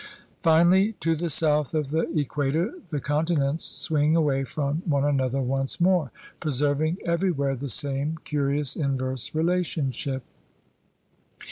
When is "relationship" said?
9.35-10.23